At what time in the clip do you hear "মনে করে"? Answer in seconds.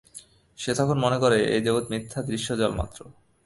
0.99-1.37